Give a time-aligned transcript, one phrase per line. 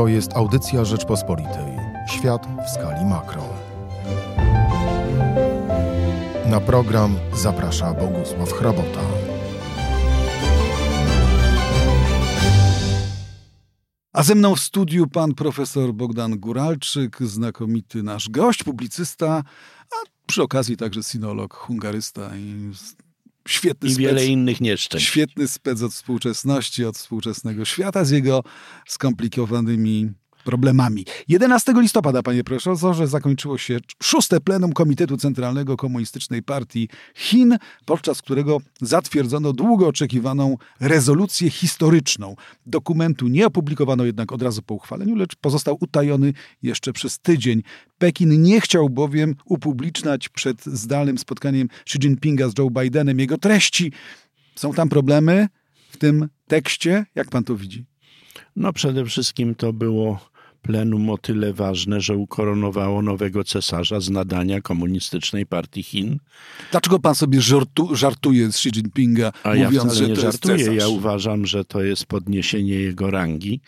[0.00, 1.76] To jest audycja Rzeczpospolitej.
[2.08, 3.44] Świat w skali makro.
[6.50, 9.00] Na program zaprasza Bogusław Hrabota.
[14.12, 19.42] A ze mną w studiu pan profesor Bogdan Guralczyk, znakomity nasz gość, publicysta,
[19.92, 19.96] a
[20.26, 22.70] przy okazji także sinolog, hungarysta i
[23.48, 25.06] świetny I spec, wiele innych nieszczęść.
[25.06, 28.42] Świetny spec od współczesności, od współczesnego świata z jego
[28.86, 30.12] skomplikowanymi
[30.44, 31.04] problemami.
[31.28, 38.58] 11 listopada, panie profesorze, zakończyło się szóste plenum Komitetu Centralnego Komunistycznej Partii Chin, podczas którego
[38.80, 42.36] zatwierdzono długo oczekiwaną rezolucję historyczną.
[42.66, 47.62] Dokumentu nie opublikowano jednak od razu po uchwaleniu, lecz pozostał utajony jeszcze przez tydzień.
[47.98, 53.92] Pekin nie chciał bowiem upubliczniać przed zdalnym spotkaniem Xi Jinpinga z Joe Bidenem jego treści.
[54.54, 55.48] Są tam problemy
[55.90, 57.06] w tym tekście?
[57.14, 57.84] Jak pan to widzi?
[58.56, 60.30] No przede wszystkim to było
[60.62, 66.18] plenum o tyle ważne, że ukoronowało nowego cesarza z nadania Komunistycznej Partii Chin.
[66.70, 70.54] Dlaczego pan sobie żartu, żartuje z Xi Jinpinga, A mówiąc, ja że nie to żartuję.
[70.54, 70.82] jest cesarz?
[70.82, 73.60] Ja uważam, że to jest podniesienie jego rangi,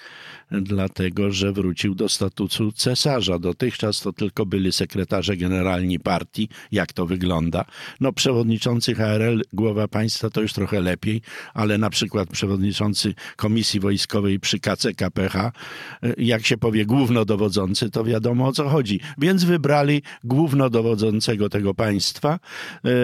[0.51, 3.39] dlatego że wrócił do statusu cesarza.
[3.39, 6.49] Dotychczas to tylko byli sekretarze generalni partii.
[6.73, 7.65] Jak to wygląda?
[8.01, 11.23] No przewodniczący HRL, głowa państwa to już trochę lepiej,
[11.55, 15.53] ale na przykład przewodniczący Komisji Wojskowej przy KCKPH,
[16.19, 19.01] jak się powie głównodowodzący, to wiadomo o co chodzi.
[19.19, 22.39] Więc wybrali głównodowodzącego tego państwa.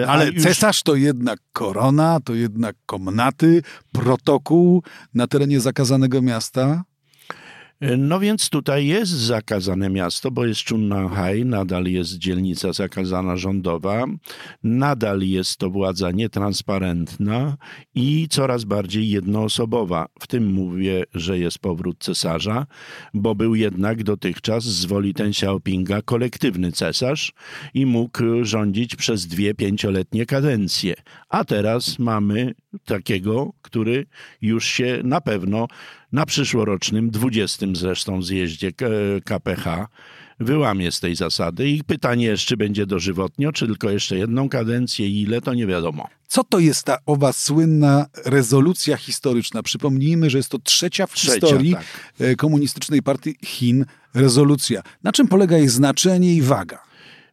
[0.01, 6.83] e, Ale już- cesarz to jednak korona, to jednak komnaty, protokół na terenie zakazanego miasta.
[7.81, 14.05] No więc tutaj jest zakazane miasto, bo jest Chunnanhai, nadal jest dzielnica zakazana rządowa,
[14.63, 17.57] nadal jest to władza nietransparentna
[17.95, 20.07] i coraz bardziej jednoosobowa.
[20.19, 22.65] W tym mówię, że jest powrót cesarza,
[23.13, 27.33] bo był jednak dotychczas z woli Ten Xiaopinga kolektywny cesarz
[27.73, 30.93] i mógł rządzić przez dwie pięcioletnie kadencje.
[31.29, 32.53] A teraz mamy
[32.85, 34.05] takiego, który
[34.41, 35.67] już się na pewno
[36.11, 38.71] na przyszłorocznym, 20 zresztą zjeździe
[39.25, 39.87] KPH
[40.39, 41.69] wyłamie z tej zasady.
[41.69, 45.67] I pytanie jest, czy będzie dożywotnio, czy tylko jeszcze jedną kadencję i ile, to nie
[45.67, 46.07] wiadomo.
[46.27, 49.63] Co to jest ta owa słynna rezolucja historyczna?
[49.63, 51.85] Przypomnijmy, że jest to trzecia w Trzecia, historii tak.
[52.19, 54.81] e, Komunistycznej Partii Chin rezolucja.
[55.03, 56.79] Na czym polega jej znaczenie i waga?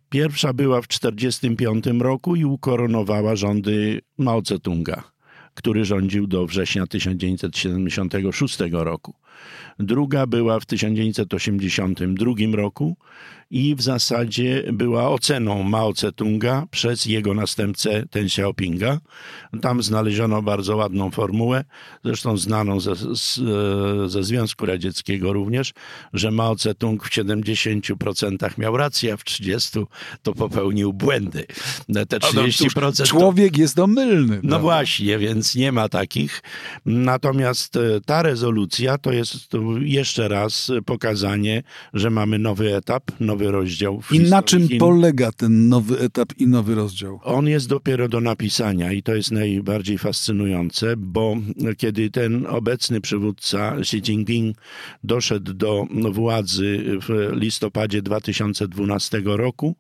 [0.09, 5.03] Pierwsza była w 1945 roku i ukoronowała rządy Mao Tse-tunga,
[5.57, 9.15] który rządził do września 1976 roku.
[9.79, 12.97] Druga była w 1982 roku
[13.51, 19.01] i w zasadzie była oceną Mao Tse-tunga przez jego następcę Ten Xiaopinga.
[19.63, 21.65] Tam znaleziono bardzo ładną formułę,
[22.05, 25.73] zresztą znaną ze, z, e, ze Związku Radzieckiego również,
[26.13, 29.87] że Mao Tse-tung w 70% miał rację, a w 30%
[30.23, 31.47] to popełnił błędy.
[32.09, 33.05] Te 30% to...
[33.05, 34.37] Człowiek jest omylny.
[34.37, 34.59] No prawda?
[34.59, 36.43] właśnie, więc nie ma takich.
[36.87, 39.49] Natomiast e, ta rezolucja to jest
[39.81, 41.63] jeszcze raz pokazanie,
[41.95, 44.01] że mamy nowy etap, nowy rozdział.
[44.01, 44.79] w I na czym Chin.
[44.79, 47.21] polega ten nowy etap i nowy rozdział?
[47.23, 51.37] On jest dopiero do napisania i to jest najbardziej fascynujące, bo
[51.77, 54.57] kiedy ten obecny przywódca Xi Jinping
[55.05, 59.77] doszedł do władzy w listopadzie 2012 roku,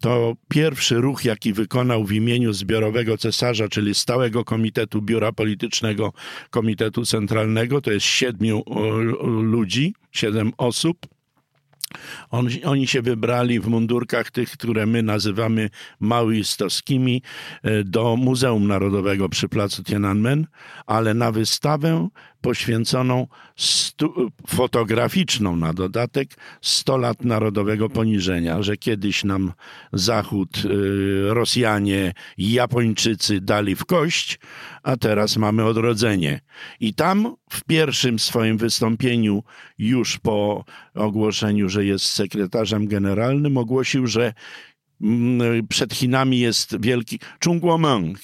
[0.00, 6.12] to pierwszy ruch, jaki wykonał w imieniu zbiorowego cesarza, czyli Stałego Komitetu Biura Politycznego
[6.50, 8.90] Komitetu Centralnego, to jest siedmiu o,
[9.28, 10.98] ludzi, siedem osób,
[12.30, 17.22] on, oni się wybrali w mundurkach tych, które my nazywamy maoistowskimi,
[17.62, 20.46] e, do Muzeum Narodowego przy placu Tiananmen,
[20.86, 22.08] ale na wystawę
[22.40, 23.26] poświęconą
[23.56, 26.28] stu, fotograficzną na dodatek
[26.60, 29.52] 100 lat narodowego poniżenia, że kiedyś nam
[29.92, 34.38] Zachód, y, Rosjanie Japończycy dali w kość,
[34.82, 36.40] a teraz mamy odrodzenie.
[36.80, 39.42] I tam w pierwszym swoim wystąpieniu,
[39.78, 40.64] już po
[40.94, 44.32] ogłoszeniu, że jest sekretarzem generalnym, ogłosił, że
[45.02, 48.18] mm, przed Chinami jest wielki Chungguomeng,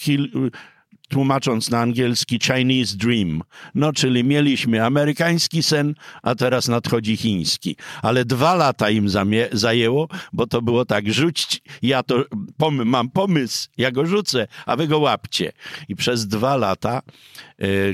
[1.08, 3.42] tłumacząc na angielski Chinese Dream.
[3.74, 7.76] No, czyli mieliśmy amerykański sen, a teraz nadchodzi chiński.
[8.02, 9.08] Ale dwa lata im
[9.52, 12.24] zajęło, bo to było tak, rzućcie, ja to
[12.58, 15.52] pom- mam pomysł, ja go rzucę, a wy go łapcie.
[15.88, 17.02] I przez dwa lata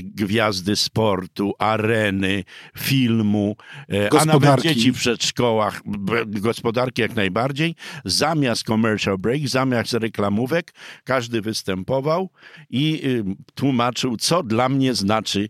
[0.03, 2.43] gwiazdy sportu, areny,
[2.77, 3.55] filmu,
[3.93, 5.81] e, a nawet dzieci w przedszkołach,
[6.25, 7.75] gospodarki jak najbardziej,
[8.05, 10.73] zamiast commercial break, zamiast reklamówek,
[11.03, 12.29] każdy występował
[12.69, 13.23] i y,
[13.55, 15.49] tłumaczył, co dla mnie znaczy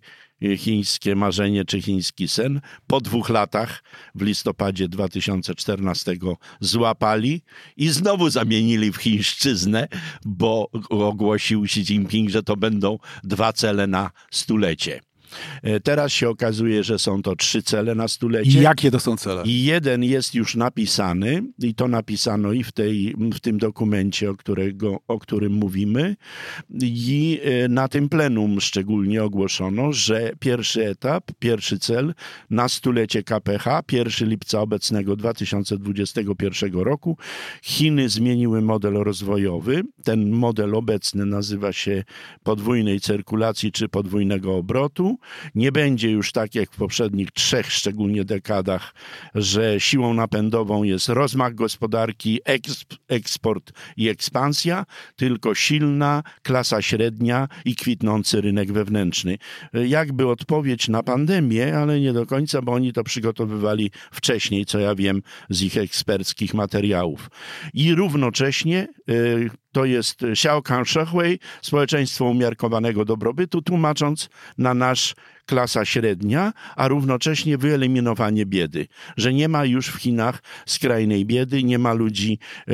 [0.57, 2.61] chińskie marzenie czy chiński sen.
[2.87, 3.83] Po dwóch latach,
[4.15, 6.15] w listopadzie 2014,
[6.59, 7.41] złapali
[7.77, 9.87] i znowu zamienili w chińszczyznę,
[10.25, 15.10] bo ogłosił Xi Jinping, że to będą dwa cele na stulecie.
[15.63, 18.59] E, teraz się okazuje, że są to trzy cele na stulecie.
[18.59, 19.43] I jakie to są cele?
[19.45, 24.35] I jeden jest już napisany, i to napisano i w, tej, w tym dokumencie, o,
[24.35, 26.15] którego, o którym mówimy.
[26.81, 32.13] I e, na tym plenum szczególnie ogłoszono, że pierwszy etap, pierwszy cel
[32.49, 37.17] na stulecie KPH, 1 lipca obecnego 2021 roku,
[37.61, 39.83] Chiny zmieniły model rozwojowy.
[40.03, 42.03] Ten model obecny nazywa się
[42.43, 45.17] podwójnej cyrkulacji czy podwójnego obrotu.
[45.55, 48.93] Nie będzie już tak jak w poprzednich trzech, szczególnie dekadach,
[49.35, 54.85] że siłą napędową jest rozmach gospodarki, eksp, eksport i ekspansja,
[55.15, 59.37] tylko silna klasa średnia i kwitnący rynek wewnętrzny.
[59.73, 64.95] Jakby odpowiedź na pandemię, ale nie do końca, bo oni to przygotowywali wcześniej, co ja
[64.95, 67.29] wiem z ich eksperckich materiałów.
[67.73, 75.15] I równocześnie y, to jest Xiaokang Shehui, społeczeństwo umiarkowanego dobrobytu, tłumacząc na nasz
[75.45, 78.87] klasa średnia, a równocześnie wyeliminowanie biedy.
[79.17, 82.73] Że nie ma już w Chinach skrajnej biedy, nie ma ludzi e,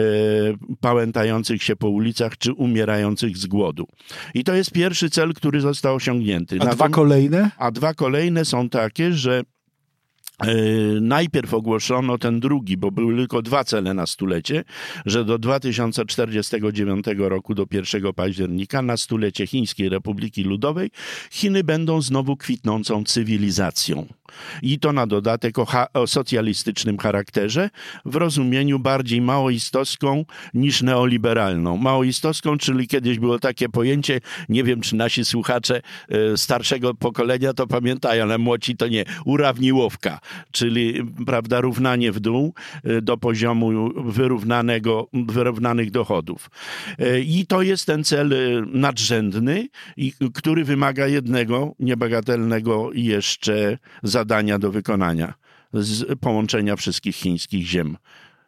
[0.82, 3.88] pałętających się po ulicach czy umierających z głodu.
[4.34, 6.58] I to jest pierwszy cel, który został osiągnięty.
[6.60, 7.52] A dwa kolejne?
[7.58, 9.56] A dwa kolejne są takie, że E,
[11.01, 14.63] najpierw ogłoszono ten drugi, bo były tylko dwa cele na stulecie,
[15.06, 20.92] że do 2049 roku, do 1 października, na stulecie Chińskiej Republiki Ludowej,
[21.31, 24.06] Chiny będą znowu kwitnącą cywilizacją.
[24.62, 27.70] I to na dodatek o, o socjalistycznym charakterze,
[28.06, 31.78] w rozumieniu bardziej maoistowską niż neoliberalną.
[31.78, 37.68] Maoistowską, czyli kiedyś było takie pojęcie, nie wiem czy nasi słuchacze e, starszego pokolenia to
[37.68, 40.20] pamiętają, ale młodzi to nie, urawniłowka
[40.52, 42.54] czyli prawda, równanie w dół
[42.84, 46.50] e, do poziomu wyrównanego, wyrównanych dochodów.
[47.00, 48.34] E, I to jest ten cel
[48.74, 49.68] nadrzędny,
[50.34, 53.78] który wymaga jednego niebagatelnego jeszcze
[54.18, 55.34] zadania do wykonania
[55.74, 57.98] z połączenia wszystkich chińskich ziem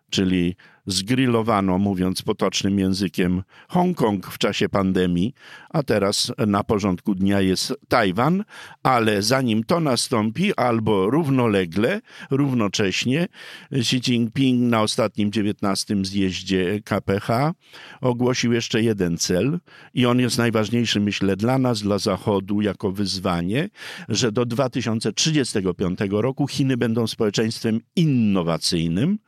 [0.09, 0.55] czyli
[0.91, 5.33] zgrillowano, mówiąc potocznym językiem, Hongkong w czasie pandemii,
[5.69, 8.43] a teraz na porządku dnia jest Tajwan,
[8.83, 12.01] ale zanim to nastąpi, albo równolegle,
[12.31, 13.27] równocześnie,
[13.71, 17.53] Xi Jinping na ostatnim 19 zjeździe KPH
[18.01, 19.59] ogłosił jeszcze jeden cel
[19.93, 23.69] i on jest najważniejszy, myślę, dla nas, dla Zachodu, jako wyzwanie,
[24.09, 29.19] że do 2035 roku Chiny będą społeczeństwem innowacyjnym,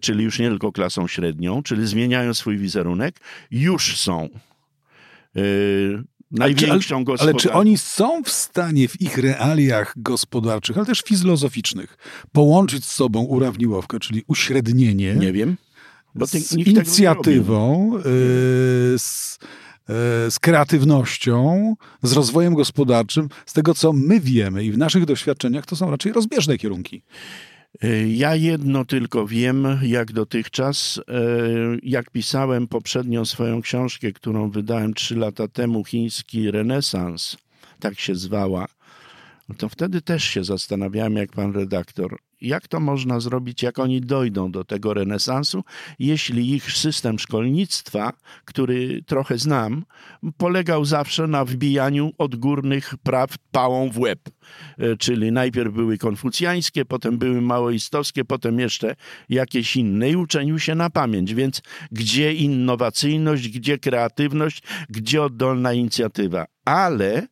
[0.00, 3.20] czyli już nie tylko klasą średnią, czyli zmieniają swój wizerunek,
[3.50, 4.28] już są
[5.34, 7.38] yy, największą gospodarką.
[7.38, 11.96] Ale czy oni są w stanie w ich realiach gospodarczych, ale też filozoficznych,
[12.32, 15.14] połączyć z sobą urawniłowkę, czyli uśrednienie?
[15.14, 15.56] Nie wiem.
[16.26, 18.02] z inicjatywą, yy,
[18.98, 19.38] z,
[19.88, 19.94] yy,
[20.30, 25.76] z kreatywnością, z rozwojem gospodarczym, z tego co my wiemy i w naszych doświadczeniach, to
[25.76, 27.02] są raczej rozbieżne kierunki.
[28.06, 31.12] Ja jedno tylko wiem, jak dotychczas, e,
[31.82, 37.36] jak pisałem poprzednią swoją książkę, którą wydałem trzy lata temu, Chiński Renesans,
[37.80, 38.66] tak się zwała,
[39.56, 44.50] to wtedy też się zastanawiałem, jak pan redaktor, jak to można zrobić, jak oni dojdą
[44.52, 45.64] do tego renesansu,
[45.98, 48.12] jeśli ich system szkolnictwa,
[48.44, 49.84] który trochę znam,
[50.36, 54.20] polegał zawsze na wbijaniu odgórnych praw pałą w łeb.
[54.78, 58.96] E, czyli najpierw były konfucjańskie, potem były maoistowskie, potem jeszcze
[59.28, 61.34] jakieś inne i uczeniu się na pamięć.
[61.34, 61.62] Więc
[61.92, 66.46] gdzie innowacyjność, gdzie kreatywność, gdzie oddolna inicjatywa?
[66.64, 67.28] Ale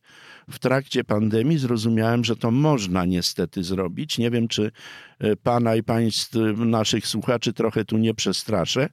[0.51, 4.19] w trakcie pandemii zrozumiałem, że to można niestety zrobić.
[4.19, 4.71] Nie wiem, czy
[5.19, 8.89] e, pana i państw, naszych słuchaczy trochę tu nie przestraszę.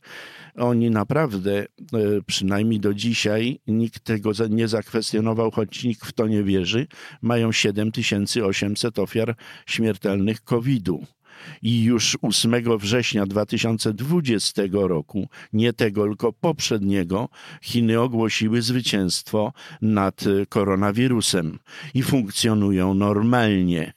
[0.56, 1.66] Oni naprawdę, e,
[2.26, 6.88] przynajmniej do dzisiaj, nikt tego nie zakwestionował, choć nikt w to nie wierzy,
[7.22, 11.06] mają 7800 ofiar śmiertelnych COVID-u.
[11.62, 17.30] I już 8 września 2020 roku, nie tego, tylko poprzedniego,
[17.62, 21.60] Chiny ogłosiły zwycięstwo nad koronawirusem
[21.94, 23.94] i funkcjonują normalnie.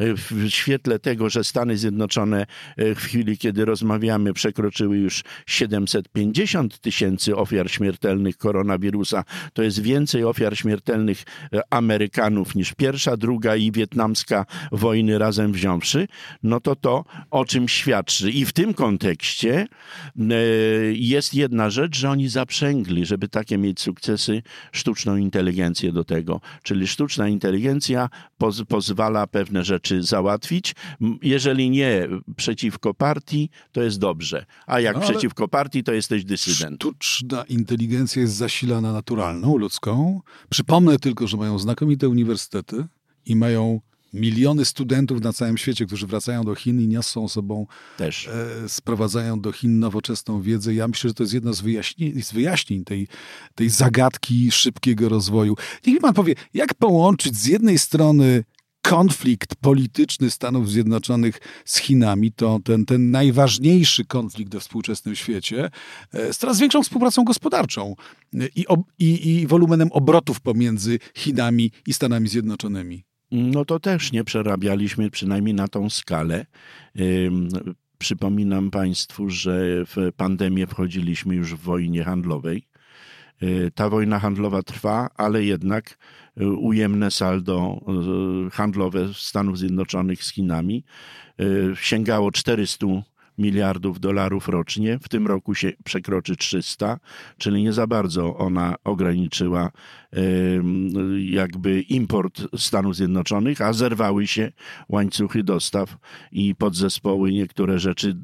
[0.00, 2.46] W świetle tego, że Stany Zjednoczone
[2.76, 10.24] e, w chwili, kiedy rozmawiamy, przekroczyły już 750 tysięcy ofiar śmiertelnych koronawirusa, to jest więcej
[10.24, 11.22] ofiar śmiertelnych
[11.52, 16.08] e, Amerykanów niż pierwsza, druga i wietnamska wojny razem wziąwszy,
[16.42, 18.30] no to to o czym świadczy.
[18.30, 19.66] I w tym kontekście
[20.92, 26.40] jest jedna rzecz, że oni zaprzęgli, żeby takie mieć sukcesy, sztuczną inteligencję do tego.
[26.62, 30.74] Czyli sztuczna inteligencja poz pozwala pewne rzeczy załatwić.
[31.22, 34.46] Jeżeli nie przeciwko partii, to jest dobrze.
[34.66, 36.76] A jak no, przeciwko partii, to jesteś dysydent.
[36.76, 40.20] Sztuczna inteligencja jest zasilana naturalną, ludzką.
[40.50, 42.86] Przypomnę tylko, że mają znakomite uniwersytety
[43.26, 43.80] i mają
[44.12, 48.28] miliony studentów na całym świecie, którzy wracają do Chin i niosą sobą, Też.
[48.28, 50.74] E, sprowadzają do Chin nowoczesną wiedzę.
[50.74, 53.08] Ja myślę, że to jest jedno z wyjaśnień, z wyjaśnień tej,
[53.54, 55.56] tej zagadki szybkiego rozwoju.
[55.86, 58.44] Niech mi pan powie, jak połączyć z jednej strony
[58.82, 65.70] konflikt polityczny Stanów Zjednoczonych z Chinami, to ten, ten najważniejszy konflikt we współczesnym świecie,
[66.12, 67.94] e, z coraz większą współpracą gospodarczą
[68.32, 68.66] i,
[68.98, 75.54] i, i wolumenem obrotów pomiędzy Chinami i Stanami Zjednoczonymi no to też nie przerabialiśmy przynajmniej
[75.54, 76.46] na tą skalę.
[77.98, 82.67] Przypominam Państwu, że w pandemię wchodziliśmy już w wojnie handlowej.
[83.42, 85.98] Y, ta wojna handlowa trwa, ale jednak
[86.40, 87.80] y, ujemne saldo
[88.46, 90.84] y, handlowe Stanów Zjednoczonych z Chinami
[91.74, 92.86] sięgało 400
[93.38, 94.98] miliardów dolarów rocznie.
[94.98, 96.98] W tym roku się przekroczy 300,
[97.38, 99.70] czyli nie za bardzo ona ograniczyła
[101.18, 104.52] jakby import Stanów Zjednoczonych, a zerwały się
[104.88, 105.96] łańcuchy dostaw
[106.32, 107.32] i podzespoły.
[107.32, 108.16] Niektóre rzeczy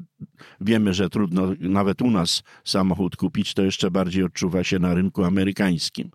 [0.61, 5.25] wiemy, że trudno nawet u nas samochód kupić, to jeszcze bardziej odczuwa się na rynku
[5.25, 6.11] amerykańskim.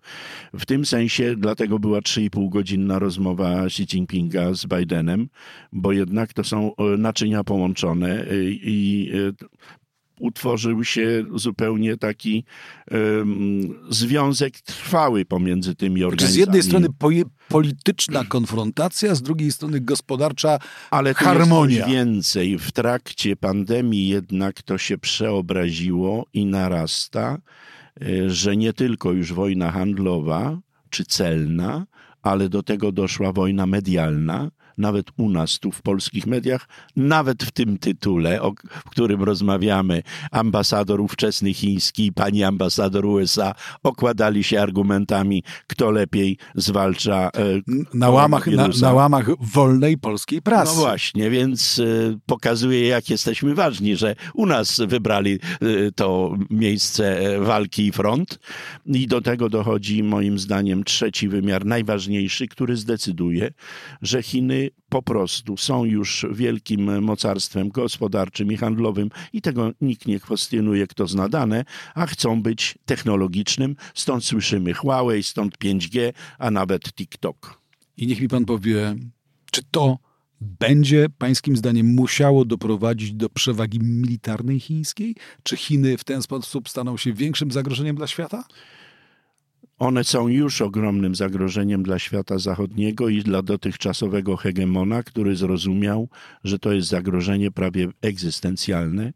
[0.54, 5.28] W tym sensie dlatego była 3,5 godzinna rozmowa Xi Jinpinga z Bidenem,
[5.72, 9.46] bo jednak to są e, naczynia połączone e, i e,
[10.20, 12.44] utworzył się zupełnie taki
[12.90, 13.60] um,
[13.90, 16.34] związek trwały pomiędzy tymi organizacjami.
[16.34, 16.86] Z jednej strony
[17.48, 20.58] polityczna konfrontacja, z drugiej strony gospodarcza
[20.90, 21.76] Ale harmonia.
[21.76, 22.58] Jest więcej.
[22.58, 27.38] W trakcie pandemii jednak to się przeobraziło i narasta,
[28.02, 30.58] e, że nie tylko już wojna handlowa
[30.90, 31.86] czy celna,
[32.22, 34.50] ale do tego doszła wojna medialna,
[34.80, 38.52] nawet u nas tu w polskich mediach, nawet w tym tytule, o
[38.90, 47.30] którym rozmawiamy, ambasador ówczesny chiński i pani ambasador USA okładali się argumentami, kto lepiej zwalcza
[47.36, 47.40] e,
[47.94, 50.76] na łamach, na, na, łamach wolnej polskiej prasy.
[50.76, 57.20] No właśnie, więc e, pokazuje, jak jesteśmy ważni, że u nas wybrali e, to miejsce
[57.40, 58.38] walki i front.
[58.86, 63.50] I do tego dochodzi moim zdaniem trzeci wymiar, najważniejszy, który zdecyduje,
[64.02, 70.20] że Chiny po prostu są już wielkim mocarstwem gospodarczym i handlowym i tego nikt nie
[70.20, 73.76] kwestionuje, kto zna dane, a chcą być technologicznym.
[73.94, 77.60] Stąd słyszymy Huawei, stąd 5G, a nawet TikTok.
[77.96, 78.96] I niech mi pan powie,
[79.50, 79.98] czy to
[80.40, 85.16] będzie pańskim zdaniem musiało doprowadzić do przewagi militarnej chińskiej?
[85.42, 88.44] Czy Chiny w ten sposób staną się większym zagrożeniem dla świata?
[89.80, 96.08] One są już ogromnym zagrożeniem dla świata zachodniego i dla dotychczasowego hegemona, który zrozumiał,
[96.44, 99.12] że to jest zagrożenie prawie egzystencjalne.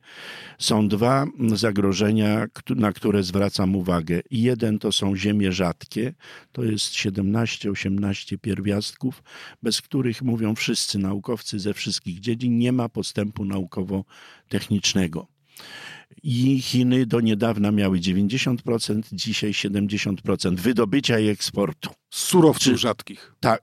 [0.59, 4.21] Są dwa zagrożenia, na które zwracam uwagę.
[4.31, 6.15] Jeden to są ziemie rzadkie,
[6.53, 9.23] to jest 17-18 pierwiastków,
[9.63, 15.27] bez których, mówią wszyscy naukowcy ze wszystkich dziedzin, nie ma postępu naukowo-technicznego
[16.23, 21.91] i Chiny do niedawna miały 90%, dzisiaj 70% wydobycia i eksportu.
[22.11, 23.35] Surowców Czy, rzadkich.
[23.41, 23.63] Tak,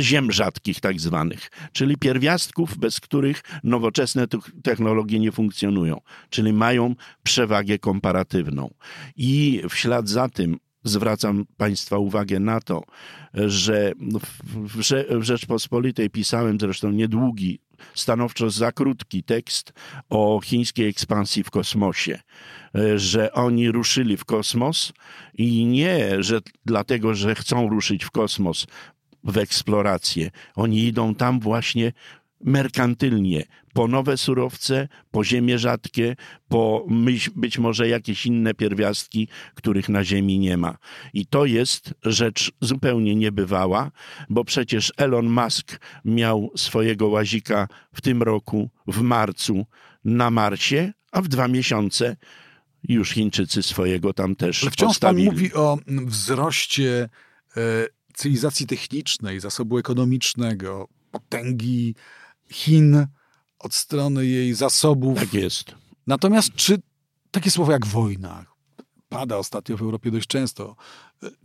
[0.00, 4.26] ziem rzadkich tak zwanych, czyli pierwiastków, bez których nowoczesne
[4.62, 8.70] technologie nie funkcjonują, czyli mają przewagę komparatywną.
[9.16, 12.82] I w ślad za tym zwracam Państwa uwagę na to,
[13.34, 13.92] że
[14.44, 14.82] w,
[15.24, 17.60] Rzeczpospolitej pisałem zresztą niedługi
[17.94, 19.72] stanowczo za krótki tekst
[20.10, 22.20] o chińskiej ekspansji w kosmosie,
[22.74, 24.92] e, że oni ruszyli w kosmos
[25.34, 28.66] i nie, że dlatego, że chcą ruszyć w kosmos,
[29.24, 30.30] w eksplorację.
[30.54, 31.92] Oni idą tam właśnie
[32.44, 36.16] merkantylnie, po nowe surowce, po ziemię rzadkie,
[36.48, 36.86] po
[37.36, 40.78] być może jakieś inne pierwiastki, których na Ziemi nie ma.
[41.12, 43.90] I to jest rzecz zupełnie niebywała,
[44.28, 49.66] bo przecież Elon Musk miał swojego łazika w tym roku, w marcu,
[50.04, 52.16] na Marsie, a w dwa miesiące
[52.88, 55.26] już Chińczycy swojego tam też Ale wciąż postawili.
[55.26, 57.08] pan mówi o wzroście
[57.56, 57.60] e,
[58.14, 61.94] cywilizacji technicznej, zasobu ekonomicznego, potęgi
[62.52, 63.06] Chin,
[63.58, 65.18] od strony jej zasobów.
[65.18, 65.74] Tak jest.
[66.06, 66.82] Natomiast czy
[67.30, 68.50] takie słowo jak wojna
[69.10, 70.76] pada ostatnio w Europie dość często.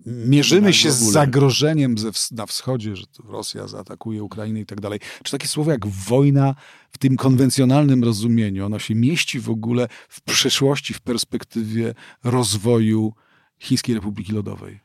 [0.05, 4.99] Mierzymy się z zagrożeniem ze, na wschodzie, że Rosja zaatakuje Ukrainę i tak dalej.
[5.23, 6.55] Czy takie słowo jak wojna
[6.91, 11.93] w tym konwencjonalnym rozumieniu, ono się mieści w ogóle w przyszłości, w perspektywie
[12.23, 13.13] rozwoju
[13.59, 14.79] Chińskiej Republiki Ludowej?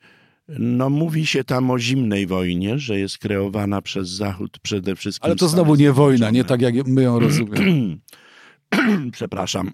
[0.58, 5.26] No mówi się tam o zimnej wojnie, że jest kreowana przez Zachód przede wszystkim.
[5.26, 7.98] Ale to znowu nie wojna, nie tak jak my ją rozumiemy.
[9.12, 9.72] Przepraszam.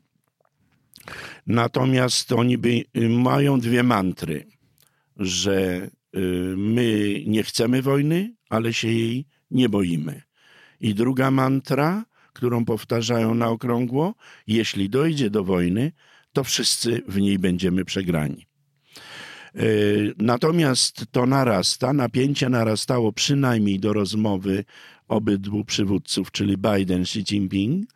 [1.46, 4.46] Natomiast oni by, y, mają dwie mantry,
[5.16, 6.20] że y,
[6.56, 10.22] my nie chcemy wojny, ale się jej nie boimy.
[10.80, 14.14] I druga mantra, którą powtarzają na okrągło,
[14.46, 15.92] jeśli dojdzie do wojny,
[16.32, 18.45] to wszyscy w niej będziemy przegrani.
[19.60, 24.64] Y, Natomiast to narasta, napięcie narastało przynajmniej do rozmowy
[25.08, 27.90] obydwu przywódców, czyli Biden, Xi Jinping,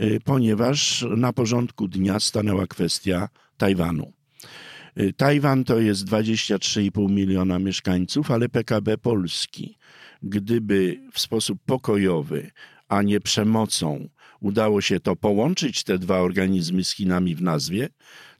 [0.00, 4.12] y, ponieważ na porządku dnia stanęła kwestia Tajwanu.
[5.00, 9.78] Y, Tajwan to jest 23,5 miliona mieszkańców, ale PKB Polski,
[10.22, 12.50] gdyby w sposób pokojowy,
[12.88, 14.08] a nie przemocą
[14.40, 17.88] udało się to połączyć, te dwa organizmy z Chinami w nazwie,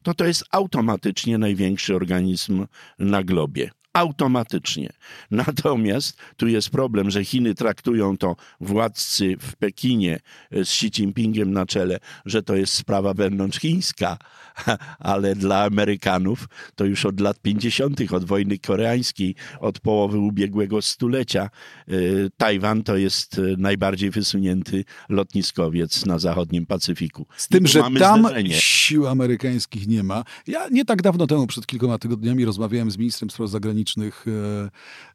[0.02, 2.66] to to jest automatycznie największy organizm
[2.98, 3.70] na globie.
[3.92, 4.92] Automatycznie.
[5.30, 10.20] Natomiast tu jest problem, że Chiny traktują to władcy w Pekinie
[10.50, 14.18] e, z Xi Jinpingiem na czele, że to jest sprawa wewnątrzchińska,
[14.98, 21.50] ale dla Amerykanów to już od lat 50., od wojny koreańskiej, od połowy ubiegłego stulecia,
[21.88, 21.92] e,
[22.36, 27.26] Tajwan to jest e, najbardziej wysunięty lotniskowiec na zachodnim Pacyfiku.
[27.36, 28.54] Z tym, że tam zderzenie.
[28.54, 30.24] sił amerykańskich nie ma.
[30.46, 33.79] Ja nie tak dawno temu, przed kilkoma tygodniami, rozmawiałem z ministrem spraw zagranicznych
[34.26, 34.30] e,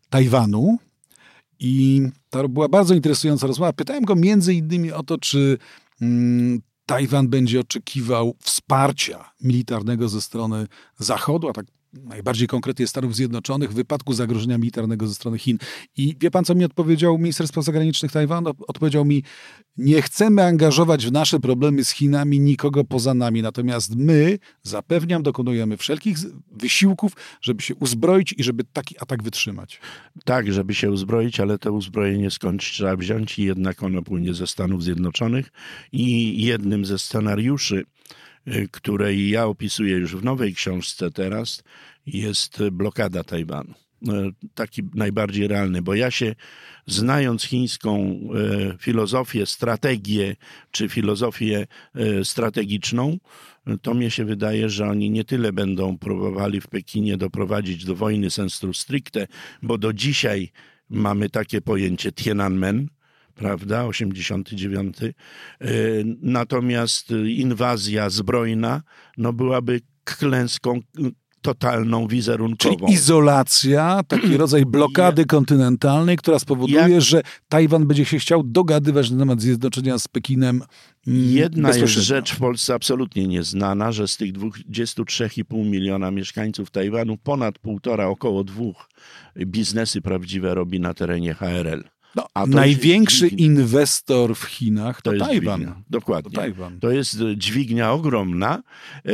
[0.09, 0.77] Tajwanu
[1.59, 3.73] i to była bardzo interesująca rozmowa.
[3.73, 5.57] Pytałem go między innymi o to, czy
[6.01, 10.67] mm, Tajwan będzie oczekiwał wsparcia militarnego ze strony
[10.99, 11.65] Zachodu, a tak
[12.03, 15.57] najbardziej konkretnie Stanów Zjednoczonych w wypadku zagrożenia militarnego ze strony Chin.
[15.97, 18.51] I wie pan, co mi odpowiedział minister spraw zagranicznych Tajwanu?
[18.67, 19.23] Odpowiedział mi,
[19.77, 25.77] nie chcemy angażować w nasze problemy z Chinami nikogo poza nami, natomiast my, zapewniam, dokonujemy
[25.77, 26.17] wszelkich
[26.51, 29.79] wysiłków, żeby się uzbroić i żeby taki atak wytrzymać.
[30.25, 34.47] Tak, żeby się uzbroić, ale to uzbrojenie skądś trzeba wziąć i jednak ono płynie ze
[34.47, 35.51] Stanów Zjednoczonych
[35.91, 37.85] i jednym ze scenariuszy,
[38.47, 41.63] y, które ja opisuję już w nowej książce teraz,
[42.05, 43.73] jest blokada Tajwanu.
[44.03, 46.35] Y, Taki najbardziej realny, bo ja się,
[46.87, 48.19] znając chińską
[48.73, 50.35] y, filozofię, strategię
[50.71, 51.67] czy filozofię
[52.23, 53.17] strategiczną,
[53.81, 58.29] to mnie się wydaje, że oni nie tyle będą próbowali w Pekinie doprowadzić do wojny
[58.29, 59.27] sensu stricte,
[59.61, 60.51] bo do dzisiaj
[60.89, 62.87] mamy takie pojęcie Tiananmen,
[63.35, 64.97] prawda, 89.
[65.03, 65.13] E,
[66.21, 68.81] Natomiast inwazja zbrojna
[69.17, 70.79] no byłaby klęską
[71.41, 72.87] totalną, Czyli wizerunkową.
[72.87, 79.17] izolacja, taki rodzaj blokady kontynentalnej, która spowoduje, Jak- że Tajwan będzie się chciał dogadywać na
[79.19, 80.61] temat zjednoczenia z Pekinem.
[81.07, 87.17] mm, Jedna jest rzecz w Polsce absolutnie nieznana, że z tych 23,5 miliona mieszkańców Tajwanu
[87.17, 88.89] ponad półtora, około dwóch
[89.45, 91.83] biznesy prawdziwe robi na terenie HRL.
[92.15, 95.59] No, to największy inwestor w Chinach to, jest Tajwan.
[95.61, 95.81] dźwignia.
[95.89, 96.31] Dokładnie.
[96.31, 96.79] To Tajwan.
[96.79, 98.63] To jest e, dźwignia ogromna.
[99.05, 99.11] E,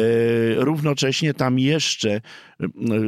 [0.55, 2.21] równocześnie tam jeszcze e,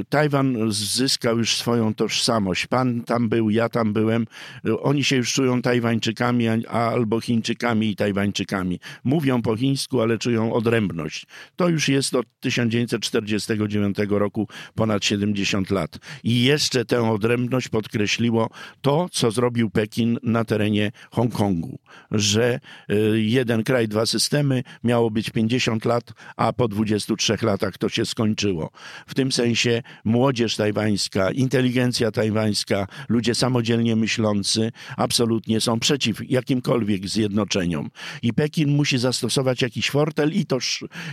[0.09, 2.67] Tajwan zyskał już swoją tożsamość.
[2.67, 4.25] Pan tam był, ja tam byłem.
[4.67, 8.79] E, Oni się już czują Tajwańczykami a- albo Chińczykami i Tajwańczykami.
[9.03, 11.25] Mówią po chińsku, ale czują odrębność.
[11.55, 15.97] To już jest od 1949 roku ponad 70 lat.
[16.23, 18.49] I jeszcze tę odrębność podkreśliło
[18.81, 19.82] to, co zrobił Pekin
[20.23, 21.79] na terenie Hongkongu,
[22.11, 22.59] że
[22.91, 28.05] y, jeden kraj, dwa systemy miało być 50 lat, a po 23 latach to się
[28.05, 28.69] skończyło.
[29.07, 37.89] W tym sensie młodzież tajwańska, inteligencja tajwańska, ludzie samodzielnie myślący absolutnie są przeciw jakimkolwiek zjednoczeniom.
[38.21, 40.57] I Pekin musi zastosować jakiś fortel i to,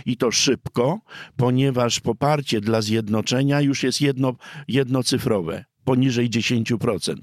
[0.05, 0.99] i to szybko,
[1.35, 4.35] ponieważ poparcie dla zjednoczenia już jest jedno,
[4.67, 7.15] jednocyfrowe poniżej 10%.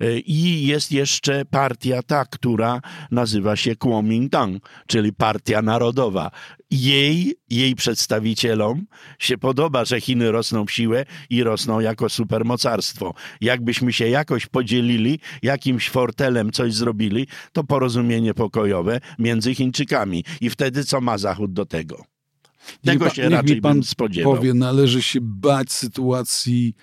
[0.00, 6.30] E, I jest jeszcze partia ta, która nazywa się Kuomintang, czyli Partia Narodowa.
[6.70, 8.86] Jej, jej przedstawicielom
[9.18, 13.14] się podoba, że Chiny rosną w siłę i rosną jako supermocarstwo.
[13.40, 20.24] Jakbyśmy się jakoś podzielili, jakimś fortelem coś zrobili, to porozumienie pokojowe między Chińczykami.
[20.40, 22.04] I wtedy co ma Zachód do tego?
[22.84, 24.34] Niech Tego mi się pan- niech raczej mi pan spodziewał.
[24.36, 26.74] powie, należy się bać sytuacji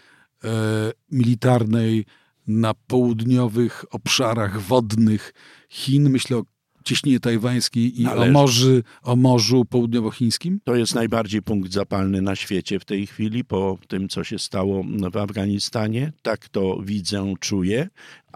[1.11, 2.05] militarnej
[2.47, 5.33] na południowych obszarach wodnych
[5.69, 6.09] Chin.
[6.09, 6.43] Myślę o
[6.87, 10.59] cieśninie tajwańskiej i o, morzy, o Morzu Południowochińskim?
[10.63, 14.83] To jest najbardziej punkt zapalny na świecie w tej chwili, po tym, co się stało
[15.11, 16.13] w Afganistanie.
[16.21, 17.87] Tak to widzę, czuję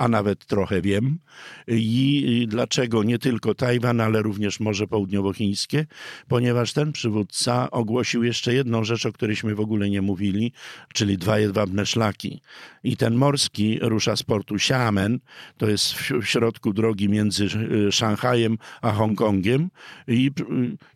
[0.02, 1.20] a nawet trochę wiem.
[1.68, 5.86] I dlaczego nie tylko Tajwan, ale również Morze Południowochińskie?
[6.28, 10.52] Ponieważ ten przywódca ogłosił jeszcze jedną rzecz, o którejśmy w ogóle nie mówili,
[10.94, 12.42] czyli dwa jedwabne szlaki.
[12.84, 15.20] I ten morski rusza z portu Xiamen,
[15.58, 17.48] to jest w środku drogi między
[17.88, 19.70] e, Szanghajem a Hongkongiem
[20.08, 20.32] i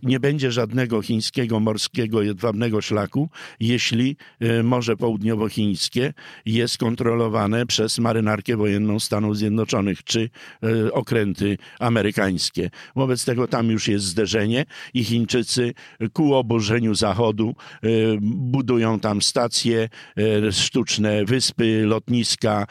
[0.04, 6.14] nie będzie żadnego chińskiego morskiego jedwabnego szlaku, jeśli e, Morze Południowochińskie
[6.46, 10.30] jest kontrolowane przez marynarkę wojenną Stanów Zjednoczonych, czy
[10.64, 12.70] e, okręty amerykańskie.
[12.96, 15.74] Wobec tego tam już jest zderzenie i Chińczycy
[16.14, 17.88] ku oburzeniu Zachodu e,
[18.22, 22.68] budują tam stacje, e, sztuczne wyspy, lotniska,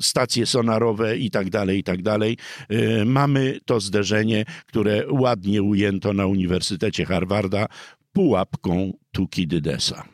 [0.00, 2.00] stacje sonarowe i tak dalej, i tak.
[3.06, 7.66] Mamy to zderzenie, które ładnie ujęto na Uniwersytecie Harvarda
[8.12, 10.04] pułapką Tukidydesa.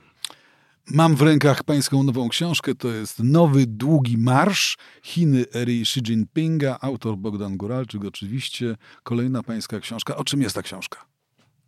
[0.92, 6.78] Mam w rękach pańską nową książkę, to jest Nowy Długi Marsz, Chiny ery Xi Jinpinga,
[6.80, 8.76] autor Bogdan Góralczyk oczywiście.
[9.02, 10.16] Kolejna pańska książka.
[10.16, 11.09] O czym jest ta książka?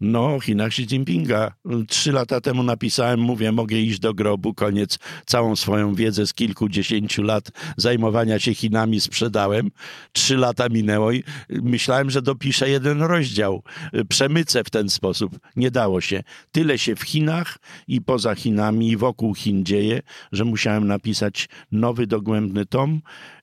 [0.03, 1.53] No, Chinach Xi Jinpinga.
[1.89, 4.99] Trzy lata temu napisałem, mówię, mogę iść do grobu, koniec.
[5.27, 9.71] Całą swoją wiedzę z kilkudziesięciu lat zajmowania się Chinami sprzedałem.
[10.13, 13.63] Trzy lata minęło i myślałem, że dopiszę jeden rozdział.
[14.09, 15.39] Przemycę w ten sposób.
[15.57, 16.23] Nie dało się.
[16.53, 20.01] Tyle się w Chinach i poza Chinami i wokół Chin dzieje,
[20.33, 23.01] że musiałem napisać nowy, dogłębny tom.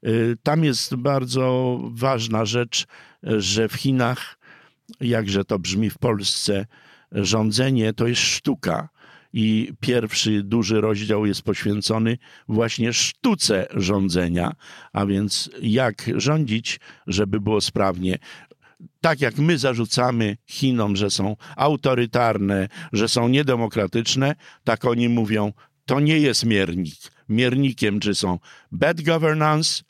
[0.07, 2.85] Y, tam jest bardzo ważna rzecz,
[3.23, 4.38] że w Chinach
[5.01, 6.65] jakże to brzmi w Polsce,
[7.11, 8.89] rządzenie to jest sztuka.
[9.33, 14.51] I pierwszy duży rozdział jest poświęcony właśnie sztuce rządzenia,
[14.93, 18.19] a więc jak rządzić, żeby było sprawnie
[19.01, 25.53] tak jak my zarzucamy Chinom, że są autorytarne, że są niedemokratyczne, tak oni mówią,
[25.85, 26.95] to nie jest miernik.
[27.29, 28.39] Miernikiem, czy są
[28.71, 29.83] bad governance,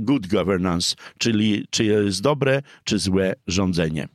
[0.00, 4.08] good governance, czyli czy jest dobre, czy złe rządzenie.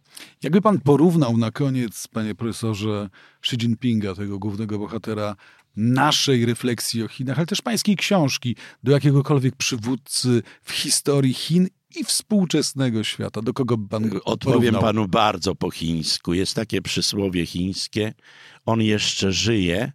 [0.44, 3.10] Jakby pan porównał na koniec, panie profesorze,
[3.42, 5.36] Xi Jinpinga, tego głównego bohatera
[5.76, 12.04] naszej refleksji o Chinach, ale też pańskiej książki, do jakiegokolwiek przywódcy w historii Chin i
[12.04, 13.42] współczesnego świata.
[13.42, 14.82] Do kogo pan Odpowiem porównał?
[14.82, 16.34] panu bardzo po chińsku.
[16.34, 18.14] Jest takie przysłowie chińskie.
[18.66, 19.92] On jeszcze żyje,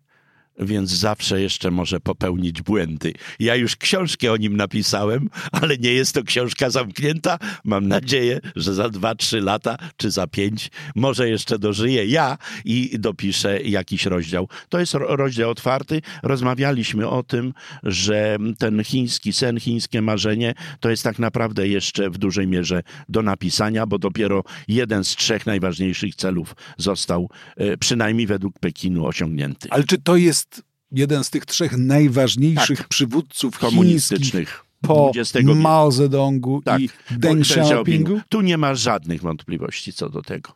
[0.59, 3.12] więc zawsze jeszcze może popełnić błędy.
[3.38, 7.38] Ja już książkę o nim napisałem, ale nie jest to książka zamknięta.
[7.64, 12.90] Mam nadzieję, że za dwa, trzy lata, czy za pięć, może jeszcze dożyję ja i
[12.99, 14.49] dopiszę jakiś rozdział.
[14.68, 16.03] To jest rozdział otwarty.
[16.23, 22.18] Rozmawialiśmy o tym, że ten chiński sen, chińskie marzenie, to jest tak naprawdę jeszcze w
[22.18, 28.59] dużej mierze do napisania, bo dopiero jeden z trzech najważniejszych celów został e, przynajmniej według
[28.59, 29.68] Pekinu osiągnięty.
[29.71, 30.48] Ale czy to jest
[30.92, 32.88] jeden z tych trzech najważniejszych tak.
[32.88, 35.12] przywódców komunistycznych po
[35.55, 36.81] Mao Zedongu tak.
[36.81, 38.20] i Deng Xiaopingu?
[38.29, 40.53] Tu nie ma żadnych wątpliwości co do tego.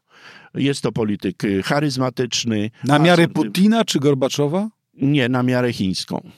[0.54, 2.70] Jest to polityk charyzmatyczny.
[2.84, 4.68] Na miarę Putina czy Gorbaczowa?
[4.94, 6.30] Nie, na miarę chińską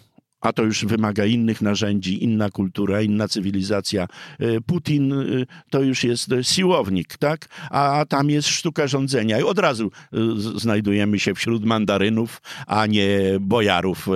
[0.44, 4.06] a to już wymaga innych narzędzi, inna kultura, inna cywilizacja.
[4.38, 5.16] E, Putin e,
[5.70, 7.46] to już jest siłownik, tak?
[7.70, 10.18] A tam jest sztuka rządzenia i od razu e,
[10.56, 14.08] znajdujemy się wśród mandarynów, a nie bojarów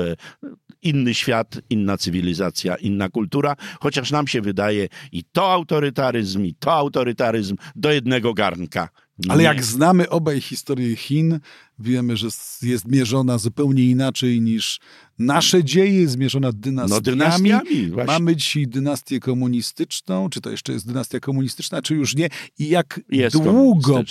[0.83, 6.73] inny świat, inna cywilizacja, inna kultura, chociaż nam się wydaje i to autorytaryzm, i to
[6.73, 8.89] autorytaryzm do jednego garnka.
[9.29, 11.41] Ale jak znamy obaj historię Chin,
[11.79, 12.29] wiemy, że
[12.63, 14.81] jest mierzona zupełnie inaczej niż
[15.19, 16.95] nasze dzieje, zmierzona dynastiami.
[16.95, 22.29] No, dynastiami Mamy dzisiaj dynastię komunistyczną, czy to jeszcze jest dynastia komunistyczna, czy już nie?
[22.59, 24.03] I jak jest długo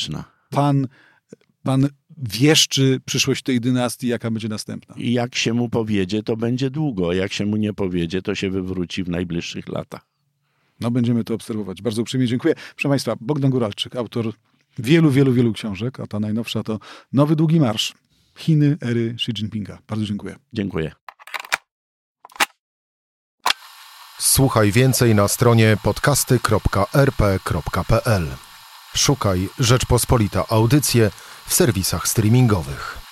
[0.49, 0.87] pan,
[1.63, 4.95] pan wieszczy przyszłość tej dynastii, jaka będzie następna?
[4.97, 7.13] I jak się mu powiedzie, to będzie długo.
[7.13, 10.07] Jak się mu nie powiedzie, to się wywróci w najbliższych latach.
[10.79, 11.81] No będziemy to obserwować.
[11.81, 12.53] Bardzo uprzejmie dziękuję.
[12.75, 14.33] Proszę Państwa, Bogdan Góralczyk, autor
[14.79, 16.79] wielu, wielu, wielu książek, a ta najnowsza to
[17.13, 17.93] Nowy Długi Marsz.
[18.37, 19.77] Chiny ery Xi Jinpinga.
[19.87, 20.35] Bardzo dziękuję.
[20.53, 20.91] Dziękuję.
[24.19, 28.27] Słuchaj więcej na stronie podcasty.rp.pl.
[28.95, 31.11] Szukaj Rzeczpospolita Audycje
[31.47, 33.06] w serwisach streamingowych.